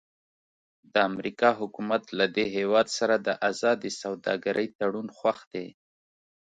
د 0.93 0.95
امریکا 1.09 1.49
حکومت 1.59 2.03
له 2.19 2.25
دې 2.35 2.45
هېواد 2.57 2.87
سره 2.97 3.15
د 3.27 3.29
ازادې 3.49 3.89
سوداګرۍ 4.01 4.67
تړون 4.77 5.07
خوښ 5.17 5.39
دی. 5.53 5.67